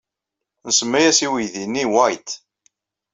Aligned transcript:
Nsemma-as 0.67 1.19
i 1.25 1.27
uydi-nni 1.33 1.85
White. 1.93 2.33